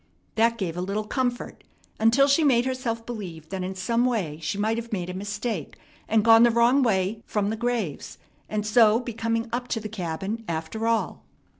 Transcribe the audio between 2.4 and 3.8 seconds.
made herself believe that in